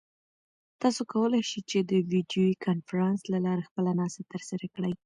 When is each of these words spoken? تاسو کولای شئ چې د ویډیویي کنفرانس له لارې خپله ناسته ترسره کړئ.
تاسو 0.81 1.01
کولای 1.13 1.41
شئ 1.51 1.61
چې 1.69 1.79
د 1.89 1.91
ویډیویي 2.11 2.55
کنفرانس 2.65 3.19
له 3.33 3.37
لارې 3.45 3.67
خپله 3.69 3.91
ناسته 3.99 4.21
ترسره 4.33 4.65
کړئ. 4.75 4.93